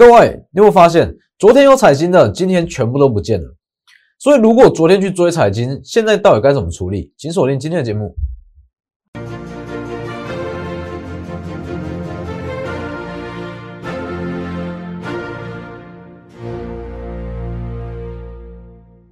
[0.00, 3.46] 各位，你有没有发现，昨天有彩金的，今天全部都不见了？
[4.18, 7.12] 所以，如果昨天去追彩金，现在到底该怎么处理？
[7.18, 8.14] 请锁定今天的节目。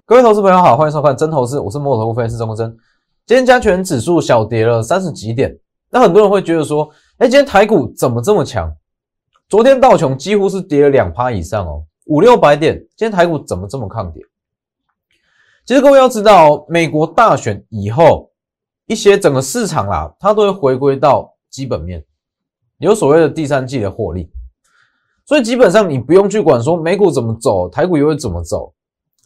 [0.07, 2.75] 各位投资朋友好，欢迎收看真投资，我是摩头分析师钟真。
[3.27, 5.55] 今天加权指数小跌了三十几点，
[5.91, 8.75] 那很多人会觉得说，哎，今天台股怎么这么强？
[9.49, 12.79] 昨天道琼几乎是跌了两趴以上哦，五六百点。
[12.97, 14.23] 今天台股怎么这么抗跌？
[15.65, 18.31] 其实各位要知道，美国大选以后，
[18.85, 22.05] 一些整个市场啦，它都会回归到基本面，
[22.77, 24.31] 有所谓的第三季的获利，
[25.25, 28.75] 所以基本上你不用去管说美股怎么走，台股又会怎么走。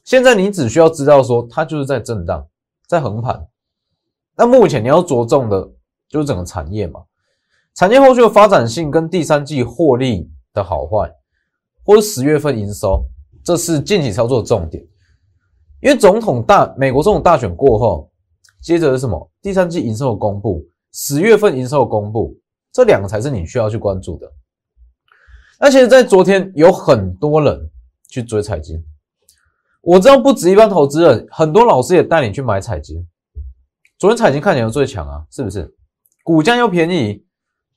[0.05, 2.47] 现在你只需要知道说，它就是在震荡，
[2.87, 3.45] 在横盘。
[4.37, 5.69] 那目前你要着重的
[6.09, 7.01] 就是整个产业嘛，
[7.75, 11.11] 产业后续的发展性跟第三季获利的好坏，
[11.85, 13.05] 或者十月份营收，
[13.43, 14.83] 这是近期操作的重点。
[15.81, 18.11] 因为总统大美国总统大选过后，
[18.63, 19.31] 接着是什么？
[19.41, 22.37] 第三季营收的公布，十月份营收的公布，
[22.73, 24.31] 这两个才是你需要去关注的。
[25.59, 27.71] 而且在昨天有很多人
[28.09, 28.85] 去追彩金。
[29.81, 33.05] 我知道不止一般投资人，很多老师也带你去买彩金。
[33.99, 35.75] 昨天彩金看起来最强啊，是不是？
[36.23, 37.25] 股价又便宜，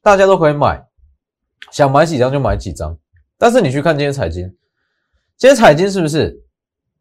[0.05, 0.87] 大家都可以买，
[1.71, 2.95] 想买几张就买几张。
[3.39, 4.43] 但是你去看今天彩金，
[5.35, 6.39] 今天彩金是不是？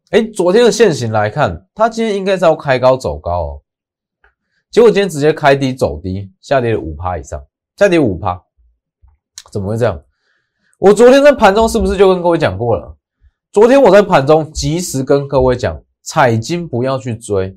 [0.09, 3.61] 哎，昨天的现形来看，它今天应该是要开高走高哦，
[4.71, 7.39] 结果今天直接开低走低，下跌了五趴以上，
[7.77, 8.41] 下跌五趴，
[9.51, 10.01] 怎么会这样？
[10.79, 12.97] 我昨天在盘中是不是就跟各位讲过了？
[13.51, 17.55] 昨天我在盘中及时跟各位讲，彩金不要去追，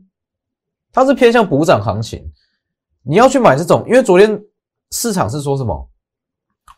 [0.92, 2.30] 它是偏向补涨行情，
[3.02, 4.38] 你要去买这种，因为昨天
[4.90, 5.88] 市场是说什么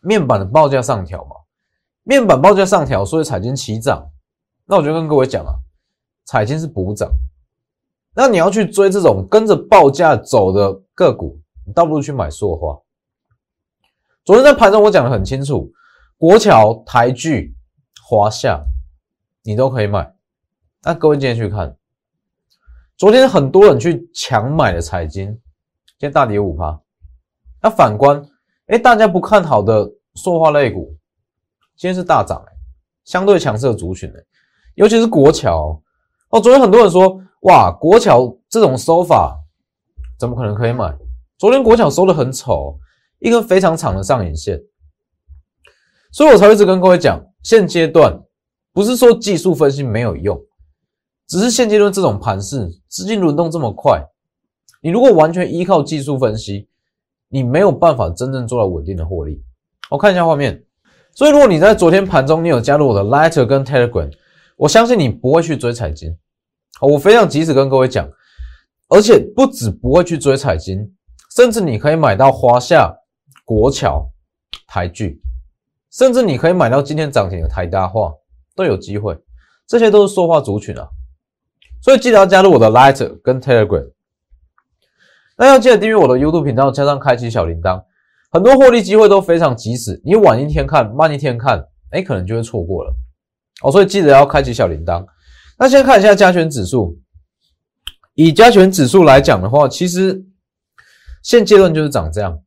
[0.02, 1.36] 面板的报价上调嘛，
[2.02, 4.10] 面板报价上调，所以彩金起涨，
[4.66, 5.54] 那我就跟各位讲啊，
[6.24, 7.10] 彩金是补涨，
[8.14, 12.80] 那你要去追这种跟着报价走的个股，你倒不如去买塑化。
[14.24, 15.72] 昨天在盘中我讲的很清楚，
[16.16, 17.54] 国桥、台剧、
[18.02, 18.64] 华夏。
[19.42, 20.14] 你都可以买，
[20.82, 21.74] 那各位今天去看，
[22.98, 26.78] 昨天很多人去抢买的彩金，今天大跌五趴。
[27.62, 28.22] 那反观，
[28.66, 30.94] 哎，大家不看好的塑化类股，
[31.76, 32.52] 今天是大涨，哎，
[33.04, 34.20] 相对强势的族群，哎，
[34.74, 35.80] 尤其是国桥
[36.30, 36.40] 哦。
[36.40, 39.38] 昨天很多人说，哇，国桥这种收法
[40.18, 40.96] 怎么可能可以买？
[41.38, 42.78] 昨天国桥收的很丑，
[43.18, 44.60] 一根非常长的上影线，
[46.12, 48.22] 所以我才一直跟各位讲，现阶段。
[48.72, 50.40] 不是说技术分析没有用，
[51.26, 54.00] 只是现阶段这种盘势，资金轮动这么快，
[54.80, 56.68] 你如果完全依靠技术分析，
[57.30, 59.42] 你没有办法真正做到稳定的获利。
[59.88, 60.62] 我看一下画面，
[61.14, 64.12] 所以如果你在昨天盘中你有加入我的 Lighter 跟 Telegram，
[64.56, 66.14] 我相信你不会去追彩金。
[66.80, 68.06] 我非常及时跟各位讲，
[68.88, 70.94] 而且不止不会去追彩金，
[71.34, 72.94] 甚至你可以买到华夏、
[73.44, 74.10] 国桥、
[74.66, 75.22] 台剧，
[75.90, 78.12] 甚至你可以买到今天涨停的台大化。
[78.56, 79.16] 都有机会，
[79.66, 80.86] 这些都是说话族群啊，
[81.80, 83.90] 所以记得要加入我的 Lighter 跟 Telegram。
[85.40, 87.82] 那要记得订阅我的 YouTube 频道，加上开启小铃铛，
[88.30, 89.98] 很多获利机会都非常及时。
[90.04, 92.94] 你晚一天看，慢一天看，哎，可能就会错过了
[93.62, 93.72] 哦。
[93.72, 95.02] 所以记得要开启小铃铛。
[95.58, 96.98] 那先看一下加权指数，
[98.12, 100.22] 以加权指数来讲的话，其实
[101.22, 102.38] 现阶段就是涨这样，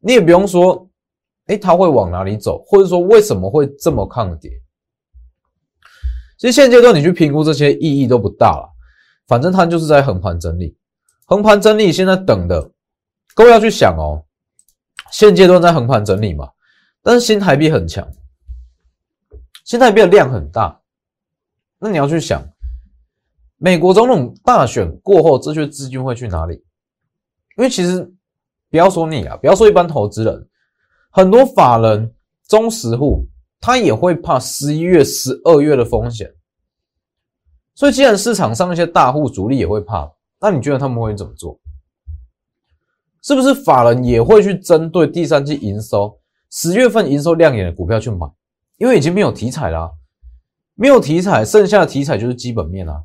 [0.00, 0.86] 你也不用说，
[1.46, 4.50] 哎，它会往哪里走，或者说为什么会这么抗跌。
[6.36, 8.68] 其实现阶段你去评估这些意义都不大了，
[9.26, 10.76] 反正它就是在横盘整理，
[11.24, 12.70] 横盘整理现在等的，
[13.34, 14.24] 各位要去想哦，
[15.10, 16.50] 现阶段在横盘整理嘛，
[17.02, 18.06] 但是新台币很强，
[19.64, 20.80] 新台币的量很大，
[21.78, 22.46] 那你要去想，
[23.56, 26.54] 美国总统大选过后这些资金会去哪里？
[27.56, 28.02] 因为其实
[28.70, 30.48] 不要说你啊，不要说一般投资人，
[31.10, 32.14] 很多法人、
[32.48, 33.26] 中实户。
[33.66, 36.30] 他也会怕十一月、十二月的风险，
[37.74, 40.06] 所以既然市场上一些大户主力也会怕，
[40.40, 41.58] 那你觉得他们会怎么做？
[43.22, 46.18] 是不是法人也会去针对第三季营收、
[46.50, 48.26] 十月份营收亮眼的股票去买？
[48.76, 49.90] 因为已经没有题材啦，
[50.74, 53.02] 没有题材，剩下的题材就是基本面啦。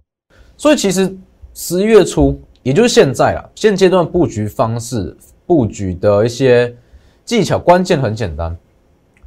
[0.58, 1.16] 所以其实
[1.54, 5.16] 十一月初，也就是现在啦，现阶段布局方式、
[5.46, 6.76] 布局的一些
[7.24, 8.58] 技巧，关键很简单，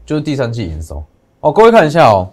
[0.05, 1.03] 就是第三季营收。
[1.41, 2.31] 哦，各位看一下哦，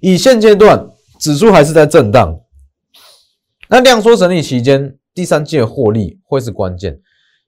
[0.00, 0.84] 以现阶段
[1.20, 2.36] 指数还是在震荡，
[3.72, 6.92] 那量缩整理期间，第三季的获利会是关键，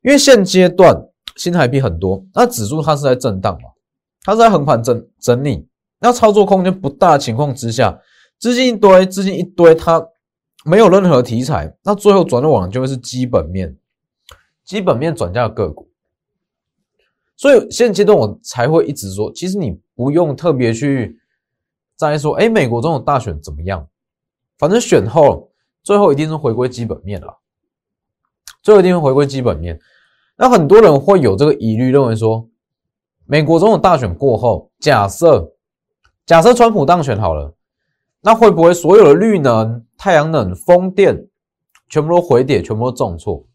[0.00, 1.06] 因为现阶段
[1.37, 3.69] 新台币很多，那指数它是在震荡嘛，
[4.23, 5.69] 它是在横盘整整理，
[5.99, 8.00] 那操作空间不大的情况之下，
[8.38, 10.03] 资金一堆，资金一堆，它
[10.65, 13.77] 没有任何题材，那最后转的往就会是基本面，
[14.65, 15.91] 基本面转嫁个股。
[17.37, 21.19] 所以现阶段我才会一直说，其实你不用特别去
[21.99, 23.87] 在意说，哎，美国这种大选怎么样？
[24.56, 25.50] 反正选后
[25.85, 27.39] 最后一定是回归基本面了，
[28.63, 29.79] 最后一定会回归基本面。
[30.37, 32.49] 那很多人会有这个疑虑，认为说，
[33.27, 35.53] 美国总统大选过后，假设
[36.27, 37.55] 假设川普当选好了，
[38.23, 41.29] 那会不会所有的绿能、太阳能、风电
[41.91, 43.47] 全部都回跌，全部都重挫？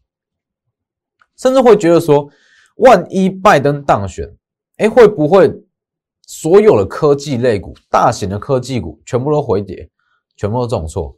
[1.36, 2.30] 甚至会觉得说，
[2.76, 4.32] 万一拜登当选，
[4.76, 5.52] 哎，会不会
[6.26, 9.90] 所有的科技类股、大型的科技股全部都回跌，
[10.36, 11.16] 全部都重挫？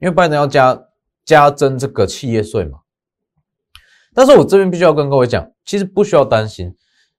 [0.00, 0.86] 因为拜登要加
[1.24, 2.80] 加征这个企业税嘛。
[4.12, 6.74] 但是我这边必须要跟各位讲，其实不需要担心，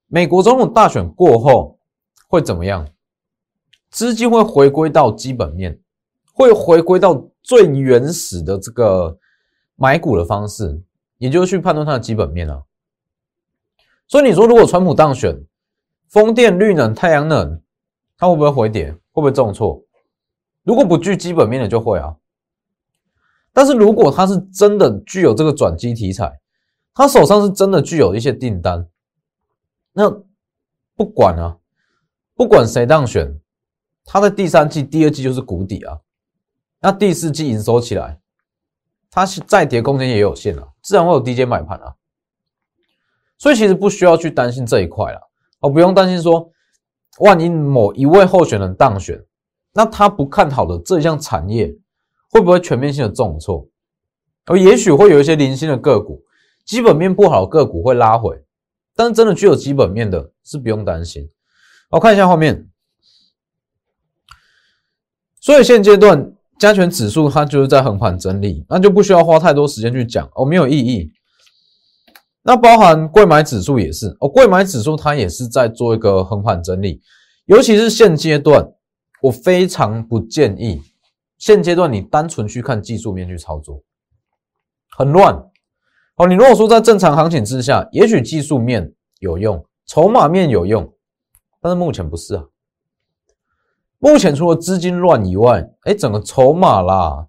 [0.07, 1.79] 美国总统大选过后
[2.27, 2.85] 会怎么样？
[3.89, 5.79] 资金会回归到基本面，
[6.33, 9.17] 会回归到最原始的这个
[9.75, 10.81] 买股的方式，
[11.17, 12.63] 也就是去判断它的基本面啊。
[14.07, 15.41] 所以你说，如果川普当选，
[16.09, 17.61] 风电、绿能、太阳能，
[18.17, 18.91] 它会不会回跌？
[18.91, 19.81] 会不会重挫？
[20.63, 22.15] 如果不具基本面的就会啊。
[23.53, 26.39] 但是如果它是真的具有这个转机题材，
[26.93, 28.87] 他手上是真的具有一些订单，
[29.93, 30.09] 那
[30.95, 31.57] 不管啊，
[32.35, 33.39] 不管谁当选，
[34.05, 35.99] 他的第三季、第二季就是谷底啊。
[36.79, 38.19] 那第四季营收起来，
[39.09, 41.95] 它是再跌空间也有限啊，自然会有低阶买盘啊。
[43.37, 45.19] 所以其实不需要去担心这一块了，
[45.59, 46.51] 哦，不用担心说，
[47.19, 49.23] 万一某一位候选人当选，
[49.73, 51.75] 那他不看好的这项产业
[52.31, 53.67] 会不会全面性的重挫？
[54.45, 56.23] 而也许会有一些零星的个股。
[56.63, 58.43] 基本面不好，个股会拉回，
[58.95, 61.27] 但是真的具有基本面的，是不用担心。
[61.89, 62.69] 我看一下画面，
[65.39, 71.11] 所以现阶段加权指数它就是在横盘整理，那就不需要花太多时间去讲哦，没有意义。
[72.43, 77.01] 那包含贵买指数也是哦，贵买指数它也是在做一个横盘整理，
[77.45, 78.71] 尤其是现阶段，
[79.23, 80.81] 我非常不建议
[81.41, 83.81] 现阶段你单纯去看技术面去操作，
[84.95, 85.33] 很乱。
[86.17, 90.93] 哦，你如果说在正常行情之下，也许技术面有用，筹码面有用，
[91.59, 92.45] 但是目前不是啊。
[93.97, 97.27] 目前除了资金乱以外，哎，整个筹码啦、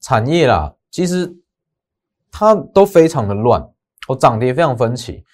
[0.00, 1.38] 产业啦，其实
[2.30, 3.62] 它都非常的乱，
[4.06, 5.24] 哦，涨跌非常分歧。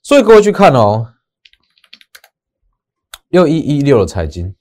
[0.00, 1.12] 所以各位去看哦，
[3.28, 4.56] 六一一六的财经，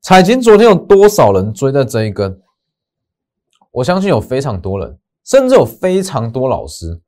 [0.00, 2.40] 彩金昨天有多少人追在这一根？
[3.70, 4.98] 我相信有非常多人。
[5.24, 7.02] 甚至有非常多老师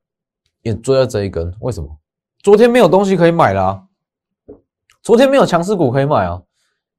[0.61, 1.97] 也追了这一根，为什么？
[2.43, 3.87] 昨天没有东西可以买啦，
[5.01, 6.43] 昨天没有强势股可以买啊，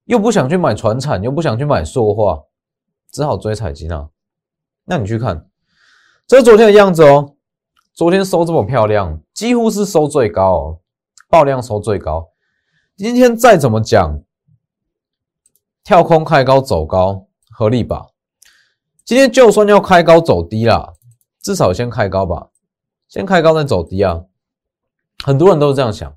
[0.06, 2.42] 又不想去买船产，又不想去买塑化，
[3.12, 4.08] 只好追彩金啊。
[4.84, 5.46] 那你去看，
[6.26, 7.36] 这是昨天的样子哦。
[7.94, 10.80] 昨天收这么漂亮，几乎是收最高哦，
[11.30, 12.30] 爆量收最高。
[12.96, 14.20] 今天再怎么讲，
[15.84, 18.08] 跳空开高走高，合理吧？
[19.04, 20.92] 今天就算要开高走低啦。
[21.40, 22.50] 至少先开高吧，
[23.08, 24.26] 先开高再走低啊！
[25.24, 26.16] 很多人都是这样想，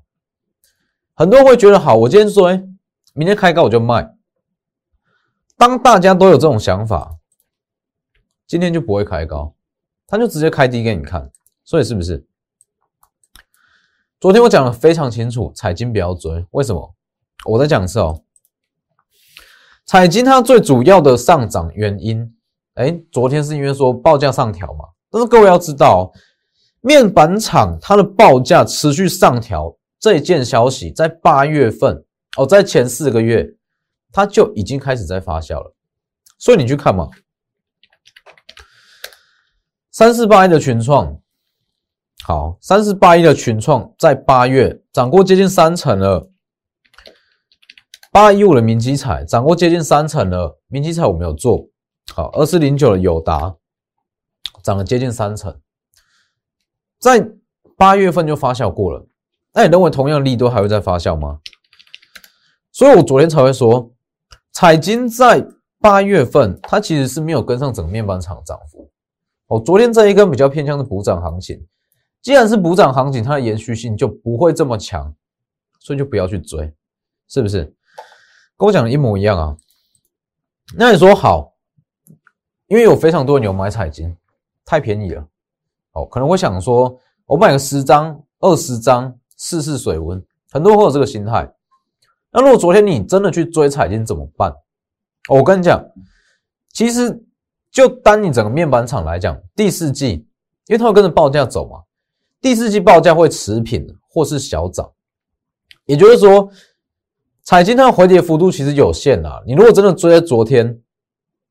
[1.14, 2.62] 很多人会觉得好，我今天说，哎，
[3.12, 4.14] 明天开高我就卖。
[5.56, 7.16] 当大家都有这种想法，
[8.46, 9.56] 今天就不会开高，
[10.06, 11.32] 他就直接开低给你看。
[11.64, 12.24] 所以是不是？
[14.20, 16.94] 昨天我讲的非常清楚，彩金不要追，为什么？
[17.46, 18.22] 我再讲一次哦，
[19.86, 22.34] 彩金它最主要的上涨原因，
[22.74, 24.84] 哎，昨天是因为说报价上调嘛。
[25.08, 26.12] 但是各位要知道，
[26.80, 32.04] 面板厂它的报价持续上调这一件消息，在八月份
[32.36, 33.46] 哦，在前四个月，
[34.12, 35.72] 它就已经开始在发酵了。
[36.36, 37.08] 所以你去看嘛，
[39.92, 41.16] 三四八一的群创，
[42.24, 46.28] 好，三四八一的群创在八月涨过接近三成了。
[48.16, 51.68] 八一五的明基彩涨过接近三成了，明基彩我没有做
[52.14, 53.54] 好，二四零九的友达。
[54.62, 55.54] 涨了接近三成，
[56.98, 57.30] 在
[57.76, 59.06] 八月份就发酵过了。
[59.52, 61.40] 那你认为同样力度还会再发酵吗？
[62.72, 63.92] 所以我昨天才会说，
[64.50, 65.46] 彩金在
[65.78, 68.90] 八月份它其实是没有跟上整个面板厂涨幅。
[69.48, 71.62] 哦，昨天这一根比较偏向的补涨行情，
[72.22, 75.14] 既然是补涨行情，它的延续性就不会这么强，
[75.80, 76.74] 所以就不要去追，
[77.28, 77.76] 是不是？
[78.56, 79.56] 跟我讲的一模一样啊。
[80.76, 81.54] 那你说好，
[82.66, 84.16] 因为有非常多人有买彩金。
[84.68, 85.24] 太便宜了，
[85.92, 90.20] 哦，可能会想说，我买个十张、二十张试试水温，
[90.50, 91.48] 很多人会有这个心态。
[92.32, 94.52] 那如果昨天你真的去追彩金怎么办？
[95.28, 95.80] 我跟你讲，
[96.72, 97.16] 其实
[97.70, 100.26] 就单你整个面板厂来讲，第四季，
[100.66, 101.80] 因为它会跟着报价走嘛，
[102.40, 104.90] 第四季报价会持平或是小涨，
[105.84, 106.50] 也就是说，
[107.46, 109.40] 彩金它的回跌幅度其实有限啊。
[109.46, 110.82] 你如果真的追在昨天，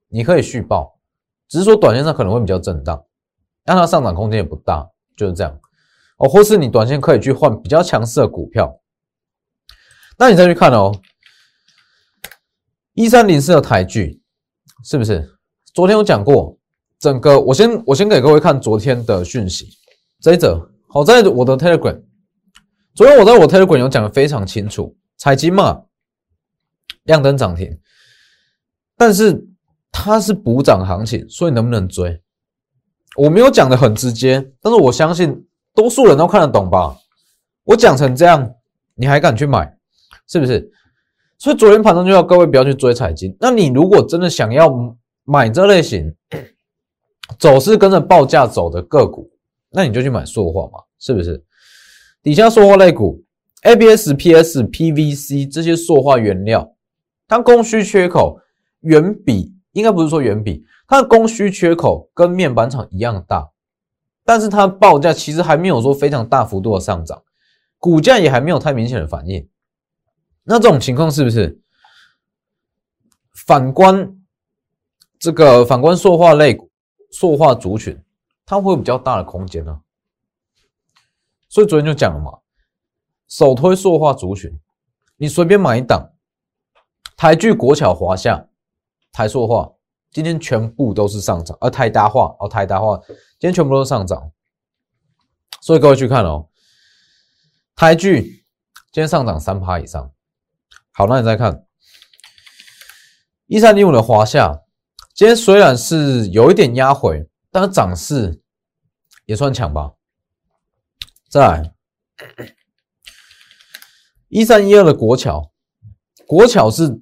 [0.09, 0.99] 你可以续报，
[1.47, 3.01] 只是说短线上可能会比较震荡，
[3.63, 4.85] 让它上涨空间也不大，
[5.15, 5.57] 就是这样
[6.17, 6.27] 哦。
[6.27, 8.77] 或是你短线可以去换比较强势的股票，
[10.17, 10.93] 那你再去看哦。
[12.93, 14.21] 一三零四的台剧
[14.83, 15.33] 是不是？
[15.73, 16.57] 昨天有讲过，
[16.99, 19.69] 整个我先我先给各位看昨天的讯息，
[20.19, 22.03] 这一则好在我的 Telegram，
[22.93, 25.84] 昨天我在我 Telegram 有讲的非常清楚，彩金嘛，
[27.05, 27.79] 亮灯涨停，
[28.95, 29.43] 但是
[29.91, 32.21] 它是补涨行情，所以能不能追？
[33.17, 36.95] 我没有讲的很直接，但是我相信多数人都看得懂吧？
[37.63, 38.53] 我讲成这样，
[38.95, 39.75] 你还敢去买？
[40.27, 40.71] 是不是？
[41.37, 43.35] 所以昨天盘中就要各位不要去追彩金。
[43.39, 44.69] 那你如果真的想要
[45.23, 46.13] 买这类型
[47.37, 49.29] 走势跟着报价走的个股，
[49.69, 51.43] 那你就去买塑化嘛，是不是？
[52.23, 53.23] 底下塑化类股
[53.61, 56.74] ，ABS、PS、PVC 这些塑化原料，
[57.27, 58.39] 它供需缺口
[58.81, 63.49] 远比应该不是说远比它的供需缺口跟面板厂一样大，
[64.23, 67.23] 但是它报价其实还没有说非常大幅度的上涨，
[67.77, 69.49] 股价也还没有太明显的反应。
[70.43, 71.59] 那这种情况是不是
[73.47, 74.15] 反观
[75.17, 76.69] 这个反观塑化类股、
[77.11, 77.99] 塑化族群，
[78.45, 79.81] 它会有比较大的空间呢？
[81.49, 82.39] 所以昨天就讲了嘛，
[83.27, 84.59] 首推塑化族群，
[85.17, 86.11] 你随便买一档，
[87.15, 88.47] 台剧、国巧、华夏、
[89.11, 89.71] 台塑化，
[90.11, 94.31] 今天全部都是上涨，而台达化哦，台达化今天全部都是上涨，
[95.61, 96.49] 所以各位去看哦，
[97.75, 98.45] 台剧
[98.91, 100.11] 今天上涨三趴以上。
[100.91, 101.65] 好，那你再看
[103.47, 104.61] 一三零五的华夏，
[105.13, 108.41] 今天虽然是有一点压回，但是涨势
[109.25, 109.93] 也算强吧。
[111.29, 111.73] 再来
[114.29, 115.51] 一三一二的国桥，
[116.25, 117.01] 国桥是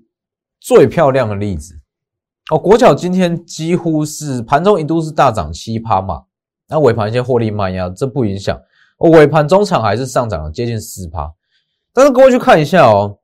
[0.64, 1.78] 最漂亮的例子
[2.50, 2.58] 哦。
[2.58, 6.24] 国桥今天几乎是盘中一度是大涨七趴嘛，
[6.70, 8.58] 那尾盘一些获利卖压，这不影响。
[9.00, 11.34] 尾盘中场还是上涨了接近四趴，
[11.92, 13.20] 但是各位去看一下哦。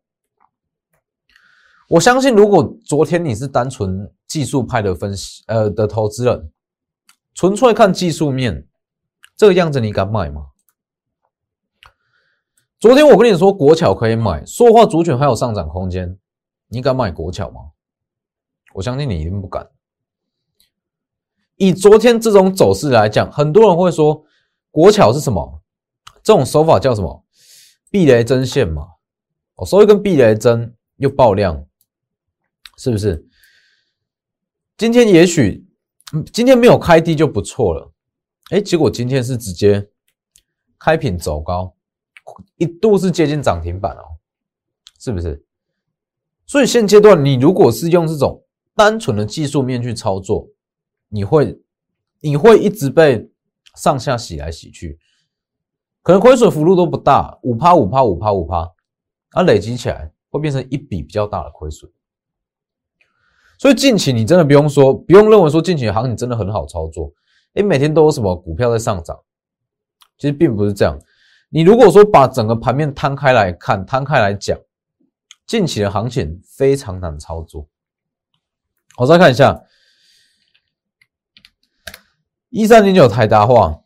[1.88, 6.52] 我相信，如果昨天你是单纯技术派的分析，呃的投资人，
[7.34, 8.68] 纯粹看技术面，
[9.38, 10.48] 这个样子你敢买吗？
[12.78, 16.18] 昨天我跟你说国巧可以买，说话主权还有上涨空间，
[16.70, 17.72] 你敢买国巧吗？
[18.74, 19.70] 我相信你一定不敢。
[21.56, 24.24] 以昨天这种走势来讲，很多人会说
[24.72, 25.62] 国巧是什么？
[26.24, 27.26] 这种手法叫什么？
[27.92, 28.88] 避雷针线嘛。
[29.56, 31.66] 我收一根避雷针又爆量。
[32.78, 33.28] 是不是？
[34.78, 35.68] 今天也许，
[36.32, 37.92] 今天没有开低就不错了。
[38.52, 39.90] 哎，结果今天是直接
[40.78, 41.76] 开平走高，
[42.56, 44.04] 一度是接近涨停板哦，
[44.98, 45.46] 是不是？
[46.50, 48.44] 所以现阶段你如果是用这种
[48.76, 50.48] 单纯的技术面去操作，
[51.08, 51.62] 你会
[52.22, 53.30] 你会一直被
[53.76, 54.98] 上下洗来洗去，
[56.02, 58.68] 可能亏损幅度都不大，五趴五趴五趴五趴，
[59.34, 61.88] 啊，累积起来会变成一笔比较大的亏损。
[63.60, 67.14] 所以近期你真的不用说，不用认为说近期的行情真的很好操作，
[67.54, 69.16] 哎，每天都有什么股票在上涨，
[70.18, 70.98] 其实并不是这样。
[71.50, 74.58] 你如果说把整个盘面摊开来看，摊开来讲，
[75.50, 77.68] 近期的行情非常难操作。
[78.98, 79.60] 我再看一下，
[82.50, 83.82] 一三零九台达化，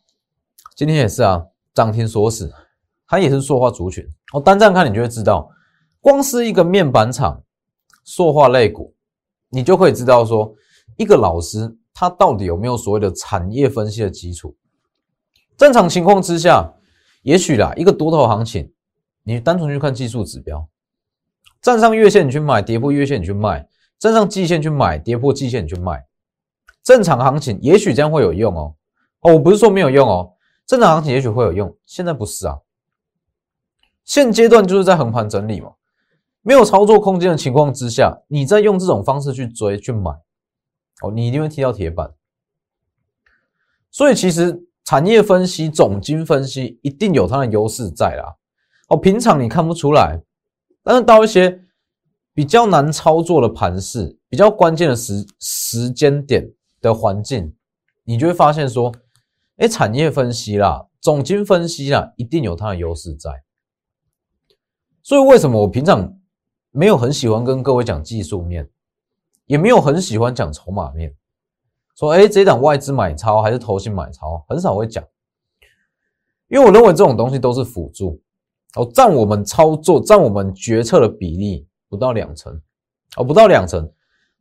[0.76, 1.42] 今天也是啊，
[1.72, 2.52] 涨停锁死，
[3.06, 4.06] 它也是塑化族群。
[4.34, 5.50] 我单站看，你就会知道，
[6.02, 7.42] 光是一个面板厂，
[8.04, 8.94] 塑化类股。
[9.48, 10.54] 你就可以知道说，
[10.98, 14.54] 一个老师他到底有没有所谓的产业分析的基础？
[15.56, 16.70] 正常情况之下，
[17.22, 18.70] 也许啦，一个多头行情，
[19.22, 20.68] 你单纯去看技术指标，
[21.64, 23.66] 站上月线你去买，跌破月线你去卖，
[23.98, 26.04] 站上季线去买，跌破季线你去卖。
[26.82, 28.74] 正常行情也许这样会有用哦，
[29.20, 30.34] 哦，我不是说没有用哦，
[30.66, 32.58] 正常行情也许会有用，现在不是啊，
[34.04, 35.72] 现阶段就是在横盘整理嘛。
[36.42, 40.10] 没有操作空间的情况之下，你再用这种方式去追去买，
[41.00, 42.12] 哦，你一定会踢到铁板。
[43.90, 48.36] 所以其实产业分析、总金分析一定有它的优势在啦。
[48.88, 50.20] 哦，平常你看不出来，
[50.84, 51.60] 但是到一些
[52.32, 56.48] 比较难操作的盘势、比较关键的时时间点
[56.80, 57.56] 的环境，
[58.04, 58.94] 你就会发现说，
[59.56, 63.42] 哎，产业分析啦、总金分析啦，一定有它的优势在。
[65.02, 66.16] 所以为什么我平常？
[66.76, 68.68] 没有很喜欢跟各位讲技术面，
[69.46, 71.14] 也没有很喜欢讲筹码面，
[71.94, 75.04] 说哎，这档外资买超还是投信买超，很少会讲，
[76.48, 78.20] 因为我认为这种东西都是辅助，
[78.76, 82.60] 哦，占我们操作、占我们决策的比例不到两成，
[83.16, 83.88] 哦，不到两成，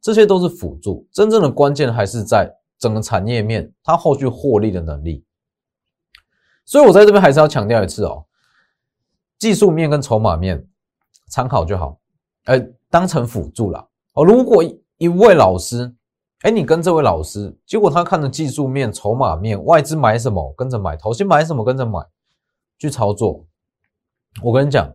[0.01, 5.23] 这些都是辅助，真正的关键还是在整个产业面它后续获利的能力。
[6.65, 8.25] 所以我在这边还是要强调一次哦，
[9.37, 10.67] 技术面跟筹码面
[11.29, 11.99] 参考就好，
[12.45, 12.59] 呃，
[12.89, 14.23] 当成辅助了哦。
[14.23, 14.63] 如果
[14.97, 15.93] 一位老师，
[16.41, 21.99] 哎，你跟这位老师，结果他看的技术面、筹码面、外资买什么跟着买，投先买什么跟着买
[22.77, 23.45] 去操作，
[24.41, 24.91] 我跟你讲，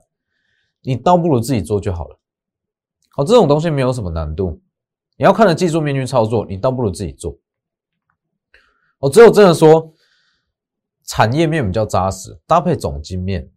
[0.81, 2.19] 你倒不如自己做就好了。
[3.11, 4.61] 好，这种东西没有什么难度，
[5.17, 7.39] 你要看着技术面去操作，你倒不如自己做。
[8.99, 9.95] 我只有真的说。
[11.11, 13.51] 产业面比较扎实，搭配总经面，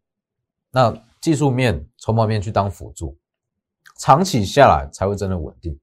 [0.72, 3.18] 那技术面、筹码面去当辅助，
[4.00, 5.78] 长期下来才会真的稳定。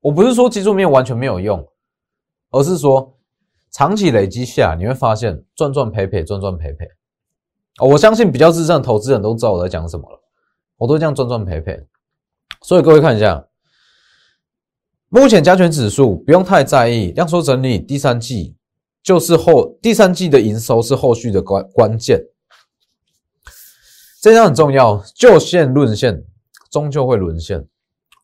[0.00, 1.66] 我不是说技术面完全没有用，
[2.50, 3.16] 而是说
[3.70, 6.86] 长期累积下，你会发现赚赚赔赔，赚赚赔赔。
[7.78, 10.20] 哦我相信比较资深的投资人都知道我在讲什么了，
[10.76, 11.78] 我都这样赚赚赔赔。
[12.62, 13.46] 所以各位看一下，
[15.08, 18.54] 目前加权指数不用太在意，量缩整理第三季。
[19.00, 22.20] 就是后第三季的营收是后续的关关键，
[24.20, 25.02] 这张很重要。
[25.14, 26.22] 就线论线，
[26.70, 27.64] 终究会沦陷，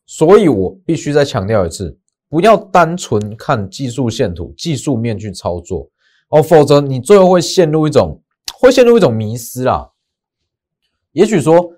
[0.05, 1.97] 所以我必须再强调一次，
[2.29, 5.89] 不要单纯看技术线图、技术面去操作
[6.29, 8.21] 哦，否则你最后会陷入一种
[8.65, 9.91] 会陷入一种迷失啦。
[11.11, 11.71] 也许说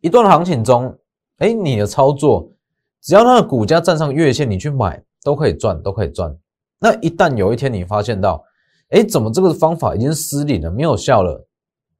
[0.00, 0.98] 一段行情中，
[1.38, 2.52] 哎，你的操作
[3.00, 6.36] 只要它的股价站上月线，你去买都可以赚，都可以赚。
[6.78, 8.44] 那一旦有一天你发现到，
[8.88, 11.46] 哎，怎么这个方法已经失灵了，没有效了，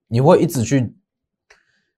[0.08, 0.94] 你会一直去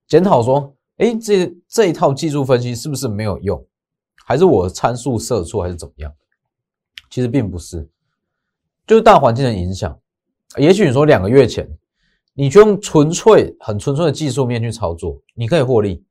[0.06, 3.66] 检讨说，哎，这这一套技术分析是不是没有用，
[4.24, 6.12] 还是我参数设错，还是怎么样？
[7.10, 7.88] 其实并不是，
[8.86, 9.98] 就是大环境的影响。
[10.58, 11.68] 也许你说两个月前，
[12.38, 16.04] 你就用纯粹、很纯粹的技术面去操作，你可以获利，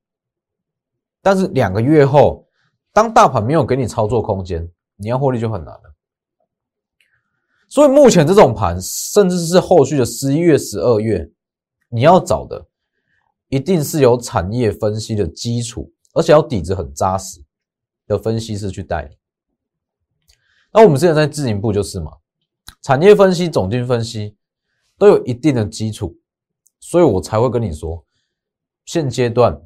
[1.21, 2.47] 但是两个月后，
[2.91, 5.95] 当大盘没有给你操作空间，你要获利就很难了。
[7.67, 11.29] 所以目前这种盘，甚至是后续的十一月、十二月，
[11.89, 12.65] 你要找的
[13.49, 17.39] 一定是有产业分析的基础，而且要底子很扎实
[18.07, 19.15] 的分析师去带你。
[20.73, 22.13] 那我们之前在自营部就是嘛，
[22.81, 24.35] 产业分析、总经分析
[24.97, 26.15] 都有一定的基础，
[26.79, 28.05] 所以我才会跟你说，
[28.85, 29.61] 现阶段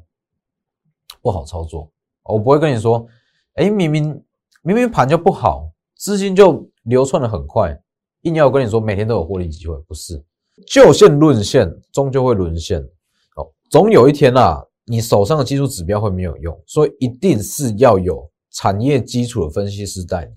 [1.22, 1.90] 不好操作。
[2.24, 3.06] 我不会跟你说，
[3.54, 4.22] 哎，明明
[4.62, 7.80] 明明盘就不好，资金就流窜的很快。
[8.22, 10.22] 硬要跟你说每天都有获利机会，不是
[10.66, 12.80] 就线论线，终究会沦陷。
[13.36, 20.32] 哦，总有一天啊，你手上的技术指标会没有用，所以一定是要有产业基础的分析师带你。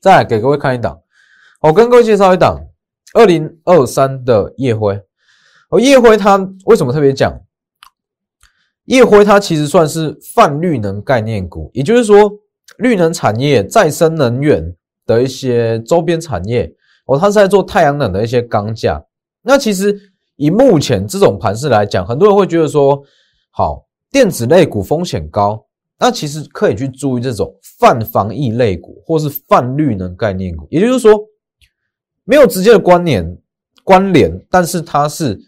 [0.00, 1.00] 再给各位看一档，
[1.60, 2.58] 我跟各位介绍一档
[3.14, 5.00] 二零二三的夜辉。
[5.70, 7.40] 哦，夜辉它为什么特别讲？
[8.84, 12.30] 夜辉它其实算是泛绿能概念股，也就是说，
[12.78, 14.74] 绿能产业、再生能源。
[15.04, 16.72] 的一些周边产业，
[17.06, 19.04] 哦，它是在做太阳能的一些钢架。
[19.42, 19.92] 那其实
[20.36, 23.02] 以目前这种盘势来讲，很多人会觉得说，
[23.50, 25.66] 好，电子类股风险高，
[25.98, 30.68] 那其实可以去注意这种泛防疫类股，或是泛绿能概念股。
[30.70, 31.20] 也就是说，
[32.24, 33.38] 没有直接的关联
[33.84, 35.40] 关联，但是它是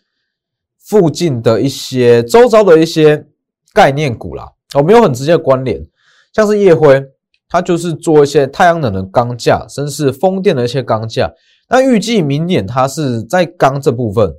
[0.79, 3.27] 附近的一些周遭的一些
[3.73, 5.87] 概念股啦，哦，没有很直接的关联，
[6.33, 7.05] 像是夜辉。
[7.47, 11.33] 它就是做一些太阳能的钢架，甚至风电的一些钢架。
[11.69, 14.35] 那预计明年它是在钢这部分，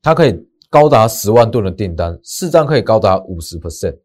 [0.00, 3.98] 它可以高达十万吨的订单，市占可以高达五十 percent，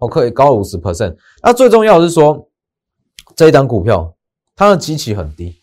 [0.00, 1.14] 哦，可以高五十 percent。
[1.44, 2.48] 那最重要的是说，
[3.36, 4.16] 这一档股票
[4.56, 5.59] 它的基期很低，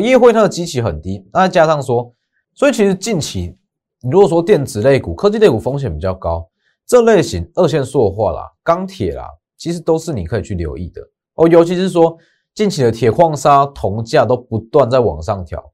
[0.00, 2.12] 业会它的基期很低，那再加上说，
[2.54, 3.56] 所以其实近期
[4.02, 6.48] 你如果说电子类股、科技类股风险比较高，
[6.86, 11.00] 这类型二线塑化啦、钢铁啦，其实都是你可以去留意的。
[11.34, 12.16] 哦，尤其是说
[12.54, 15.72] 近期的铁矿砂、铜价都不断在往上调，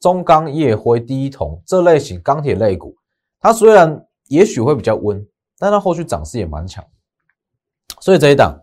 [0.00, 2.94] 中钢、夜辉、第一铜这类型钢铁类股，
[3.40, 5.26] 它虽然也许会比较温，
[5.58, 6.84] 但它后续涨势也蛮强。
[8.00, 8.60] 所以这一档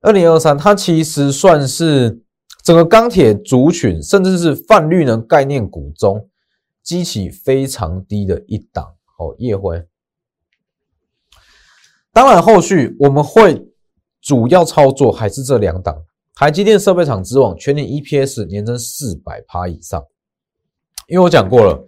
[0.00, 2.21] 二零二三，它其实算是
[2.62, 6.28] 整个钢铁族群，甚至是泛绿能概念股中
[6.82, 8.94] 激起非常低的一档。
[9.18, 9.84] 哦，夜辉。
[12.12, 13.68] 当然，后续我们会。
[14.24, 16.00] 主要操作还是这两档，
[16.36, 20.00] 台积电设备厂之网全年 EPS 年增四百趴以上。
[21.08, 21.84] 因为我讲过了，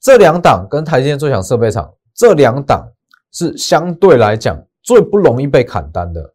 [0.00, 2.90] 这两档跟台积电最强设备厂这两档
[3.30, 6.34] 是相对来讲最不容易被砍单的。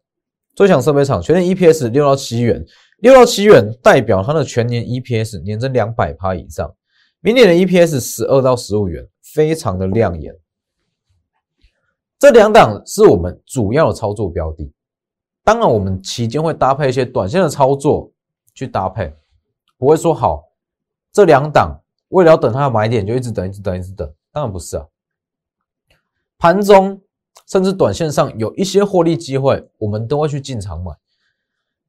[0.54, 2.64] 最强设备厂全年 EPS 六到七元，
[3.04, 6.74] 六到七元代表它的全年 EPS 年增两百趴以上，
[7.20, 10.34] 明年的 EPS 十二到十五元，非常的亮眼。
[12.18, 14.72] 这两档是我们主要的操作标的，
[15.42, 18.10] 当然我们期间会搭配一些短线的操作
[18.54, 19.14] 去搭配，
[19.76, 20.42] 不会说好
[21.12, 24.86] 这两档为了要等它的买点就一直等一直等一直等，当然不是啊，
[26.38, 26.98] 盘中。
[27.48, 30.92] 甚至短线上有一些获利机会，我们都会去进场买，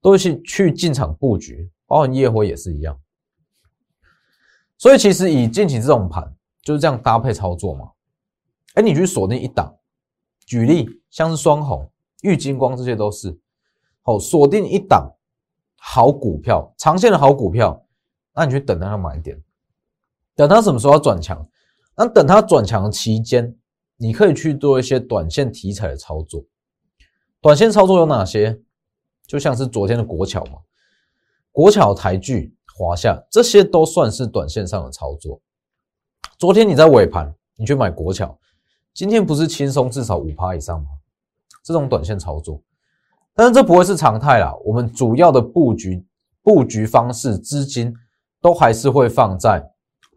[0.05, 2.95] 都是去进场布局，包含夜辉也是一样。
[4.77, 7.89] 所以其实以近期这种盘就是这样搭配操作嘛。
[8.75, 9.75] 哎，你去锁定一档，
[10.45, 11.91] 举例像是双红、
[12.21, 13.35] 玉金光这些都是，
[14.03, 15.11] 好锁定一档
[15.75, 17.83] 好股票，长线的好股票，
[18.35, 19.41] 那你去等它买点，
[20.35, 21.49] 等它什么时候要转强，
[21.97, 23.57] 那等它转强期间。
[23.97, 26.45] 你可以去做一些短线题材的操作，
[27.41, 28.61] 短线操作有哪些？
[29.27, 30.59] 就像是昨天的国桥嘛，
[31.51, 35.39] 国桥、台剧、华夏这些都算是短线上的操作。
[36.37, 38.37] 昨天你在尾盘你去买国桥，
[38.93, 40.87] 今天不是轻松至少五趴以上吗？
[41.63, 42.61] 这种短线操作，
[43.33, 44.55] 但是这不会是常态啦。
[44.63, 46.05] 我们主要的布局
[46.43, 47.91] 布局方式，资金
[48.39, 49.67] 都还是会放在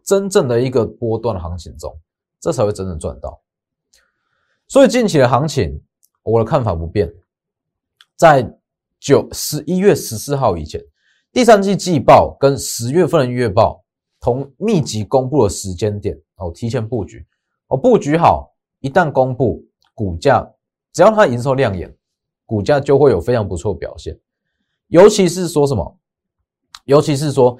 [0.03, 1.97] 真正的一个波段行情中，
[2.39, 3.41] 这才会真正赚到。
[4.67, 5.81] 所以近期的行情，
[6.21, 7.11] 我的看法不变。
[8.15, 8.58] 在
[8.99, 10.81] 九十一月十四号以前，
[11.31, 13.83] 第三季季报跟十月份的月报
[14.19, 17.25] 同密集公布的时间点哦，提前布局
[17.67, 20.47] 哦，布局好，一旦公布，股价
[20.91, 21.95] 只要它营收亮眼，
[22.45, 24.19] 股价就会有非常不错表现。
[24.87, 25.97] 尤其是说什么？
[26.85, 27.57] 尤其是说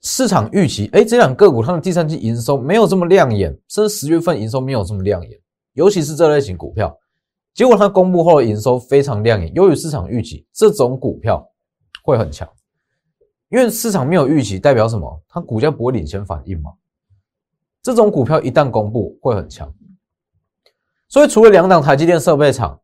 [0.00, 5.38] 市场预期，哎，这两个股它的第三季营收没有这么亮眼，甚至十月份营收没有这么亮眼。
[5.74, 6.98] 尤其是这类型股票，
[7.56, 11.50] 结果它公布后的营收非常亮眼，由于市场预期，这种股票
[12.04, 12.46] 会很强。
[13.48, 15.22] 因为市场没有预期，代表什么？
[15.26, 16.72] 它股价不会领先反应嘛？
[17.82, 19.72] 这种股票一旦公布会很强。
[21.08, 22.78] 所以除了两档台积电设备厂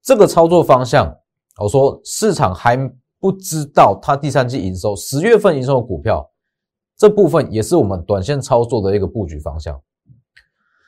[0.00, 1.12] 这个操作方向，
[1.60, 2.76] 我说市场还
[3.18, 6.30] 不知道它第三季营收十月份营收的股票
[6.96, 9.82] 这部分，也是我们短线操作的一个布局方向。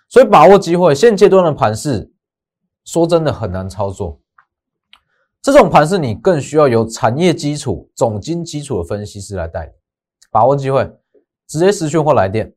[0.08, 2.12] 所以把握机会，现阶段的盘势，
[2.86, 4.18] 说真的很难操作。
[5.42, 9.72] 这种盘是你更需要有产业基础、总经基础的分析师来带你
[10.30, 10.90] 把握机会，
[11.46, 12.52] 直接私讯或来电。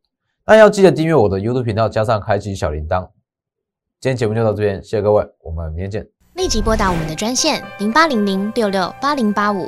[0.45, 3.07] 那要记得订阅我的 YouTube 频道，加上开启小铃铛。
[3.99, 6.07] 今天节目就到这边，谢谢各位，我们明天见。
[6.35, 9.67] 立即拨打我们的专线零八零零六六八零八五。